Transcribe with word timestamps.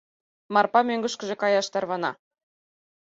Марпа 0.53 0.79
мӧҥгышкыжӧ 0.89 1.35
каяш 1.41 1.67
тарвана. 1.73 2.11